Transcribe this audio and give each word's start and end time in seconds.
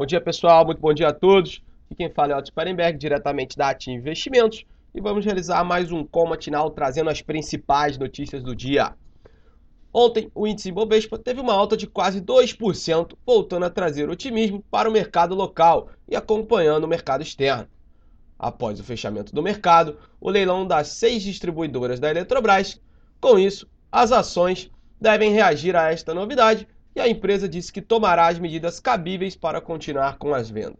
Bom 0.00 0.06
dia, 0.06 0.18
pessoal. 0.18 0.64
Muito 0.64 0.80
bom 0.80 0.94
dia 0.94 1.08
a 1.08 1.12
todos. 1.12 1.62
Aqui 1.84 1.94
quem 1.94 2.08
fala 2.08 2.32
é 2.32 2.34
Otto 2.34 2.46
Sparenberg, 2.46 2.96
diretamente 2.96 3.54
da 3.54 3.68
Atim 3.68 3.90
Investimentos. 3.90 4.64
E 4.94 4.98
vamos 4.98 5.26
realizar 5.26 5.62
mais 5.62 5.92
um 5.92 6.06
call 6.06 6.26
matinal 6.26 6.70
trazendo 6.70 7.10
as 7.10 7.20
principais 7.20 7.98
notícias 7.98 8.42
do 8.42 8.56
dia. 8.56 8.94
Ontem, 9.92 10.30
o 10.34 10.46
índice 10.46 10.72
Bovespa 10.72 11.18
teve 11.18 11.38
uma 11.38 11.52
alta 11.52 11.76
de 11.76 11.86
quase 11.86 12.18
2%, 12.22 13.12
voltando 13.26 13.66
a 13.66 13.68
trazer 13.68 14.08
otimismo 14.08 14.64
para 14.70 14.88
o 14.88 14.92
mercado 14.92 15.34
local 15.34 15.90
e 16.08 16.16
acompanhando 16.16 16.84
o 16.84 16.88
mercado 16.88 17.20
externo. 17.20 17.68
Após 18.38 18.80
o 18.80 18.84
fechamento 18.84 19.34
do 19.34 19.42
mercado, 19.42 19.98
o 20.18 20.30
leilão 20.30 20.66
das 20.66 20.88
seis 20.88 21.22
distribuidoras 21.22 22.00
da 22.00 22.08
Eletrobras, 22.08 22.80
com 23.20 23.38
isso, 23.38 23.68
as 23.92 24.12
ações 24.12 24.70
devem 24.98 25.30
reagir 25.30 25.76
a 25.76 25.92
esta 25.92 26.14
novidade 26.14 26.66
e 26.94 27.00
a 27.00 27.08
empresa 27.08 27.48
disse 27.48 27.72
que 27.72 27.80
tomará 27.80 28.28
as 28.28 28.38
medidas 28.38 28.80
cabíveis 28.80 29.36
para 29.36 29.60
continuar 29.60 30.18
com 30.18 30.34
as 30.34 30.50
vendas. 30.50 30.78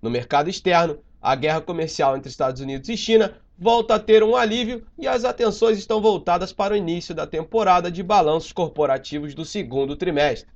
No 0.00 0.10
mercado 0.10 0.48
externo, 0.48 0.98
a 1.20 1.34
guerra 1.34 1.60
comercial 1.60 2.16
entre 2.16 2.30
Estados 2.30 2.60
Unidos 2.60 2.88
e 2.88 2.96
China 2.96 3.36
volta 3.58 3.94
a 3.94 4.00
ter 4.00 4.22
um 4.22 4.34
alívio 4.34 4.84
e 4.98 5.06
as 5.06 5.24
atenções 5.24 5.78
estão 5.78 6.00
voltadas 6.00 6.52
para 6.52 6.74
o 6.74 6.76
início 6.76 7.14
da 7.14 7.26
temporada 7.26 7.90
de 7.90 8.02
balanços 8.02 8.50
corporativos 8.50 9.34
do 9.34 9.44
segundo 9.44 9.94
trimestre. 9.94 10.50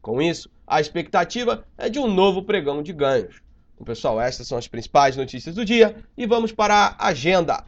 Com 0.00 0.22
isso, 0.22 0.48
a 0.66 0.80
expectativa 0.80 1.64
é 1.76 1.88
de 1.88 1.98
um 1.98 2.06
novo 2.06 2.42
pregão 2.42 2.82
de 2.82 2.92
ganhos. 2.92 3.42
Então, 3.74 3.84
pessoal, 3.84 4.20
essas 4.20 4.46
são 4.46 4.58
as 4.58 4.68
principais 4.68 5.16
notícias 5.16 5.54
do 5.54 5.64
dia 5.64 5.96
e 6.16 6.26
vamos 6.26 6.52
para 6.52 6.96
a 6.98 7.08
agenda. 7.08 7.64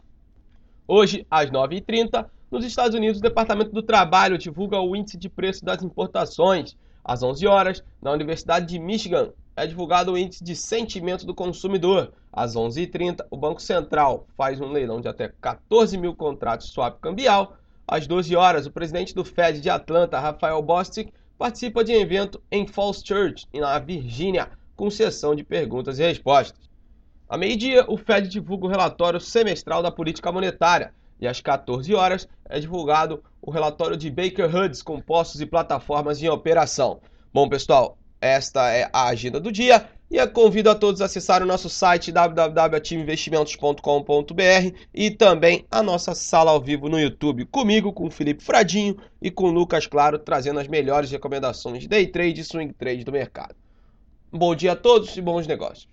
Hoje, 0.86 1.26
às 1.30 1.50
9h30, 1.50 2.26
nos 2.50 2.64
Estados 2.64 2.94
Unidos, 2.94 3.18
o 3.18 3.22
Departamento 3.22 3.72
do 3.72 3.82
Trabalho 3.82 4.38
divulga 4.38 4.78
o 4.78 4.94
índice 4.94 5.16
de 5.16 5.28
preço 5.28 5.64
das 5.64 5.82
importações. 5.82 6.76
Às 7.04 7.22
11 7.22 7.46
horas, 7.46 7.84
na 8.00 8.10
Universidade 8.10 8.66
de 8.66 8.78
Michigan, 8.78 9.30
é 9.54 9.66
divulgado 9.66 10.12
o 10.12 10.18
índice 10.18 10.42
de 10.42 10.56
sentimento 10.56 11.26
do 11.26 11.34
consumidor. 11.34 12.12
Às 12.32 12.54
11h30, 12.56 13.26
o 13.30 13.36
Banco 13.36 13.60
Central 13.60 14.26
faz 14.36 14.58
um 14.58 14.72
leilão 14.72 15.02
de 15.02 15.06
até 15.06 15.28
14 15.40 15.98
mil 15.98 16.14
contratos 16.14 16.70
swap 16.70 16.98
cambial. 17.00 17.56
Às 17.86 18.06
12 18.06 18.34
horas, 18.34 18.64
o 18.64 18.72
presidente 18.72 19.14
do 19.14 19.22
Fed 19.22 19.60
de 19.60 19.68
Atlanta, 19.68 20.18
Rafael 20.18 20.62
Bostic, 20.62 21.12
participa 21.36 21.84
de 21.84 21.92
um 21.92 22.00
evento 22.00 22.40
em 22.50 22.66
Falls 22.66 23.02
Church, 23.04 23.46
na 23.52 23.78
Virgínia, 23.78 24.48
com 24.74 24.90
sessão 24.90 25.34
de 25.34 25.44
perguntas 25.44 25.98
e 25.98 26.02
respostas. 26.02 26.58
À 27.28 27.36
meio-dia, 27.36 27.84
o 27.86 27.98
Fed 27.98 28.28
divulga 28.28 28.66
o 28.66 28.70
relatório 28.70 29.20
semestral 29.20 29.82
da 29.82 29.92
política 29.92 30.32
monetária 30.32 30.92
e 31.20 31.26
às 31.26 31.40
14 31.40 31.94
horas 31.94 32.28
é 32.48 32.60
divulgado 32.60 33.22
o 33.40 33.50
relatório 33.50 33.96
de 33.96 34.10
Baker 34.10 34.54
Hughes 34.54 34.82
compostos 34.82 35.40
e 35.40 35.46
plataformas 35.46 36.22
em 36.22 36.28
operação. 36.28 37.00
Bom, 37.32 37.48
pessoal, 37.48 37.96
esta 38.20 38.72
é 38.72 38.88
a 38.92 39.08
agenda 39.08 39.38
do 39.38 39.52
dia 39.52 39.88
e 40.10 40.16
eu 40.16 40.28
convido 40.30 40.70
a 40.70 40.74
todos 40.74 41.02
a 41.02 41.04
acessar 41.06 41.42
o 41.42 41.46
nosso 41.46 41.68
site 41.68 42.12
www.ativeinvestimentos.com.br 42.12 44.76
e 44.94 45.10
também 45.10 45.66
a 45.70 45.82
nossa 45.82 46.14
sala 46.14 46.52
ao 46.52 46.60
vivo 46.60 46.88
no 46.88 47.00
YouTube, 47.00 47.46
comigo, 47.46 47.92
com 47.92 48.08
Felipe 48.10 48.44
Fradinho 48.44 48.96
e 49.20 49.30
com 49.30 49.50
Lucas 49.50 49.86
Claro, 49.86 50.18
trazendo 50.18 50.60
as 50.60 50.68
melhores 50.68 51.10
recomendações 51.10 51.80
de 51.80 51.88
day 51.88 52.06
trade 52.06 52.40
e 52.40 52.44
swing 52.44 52.72
trade 52.72 53.04
do 53.04 53.12
mercado. 53.12 53.54
Bom 54.32 54.54
dia 54.54 54.72
a 54.72 54.76
todos 54.76 55.14
e 55.16 55.20
bons 55.20 55.46
negócios. 55.46 55.86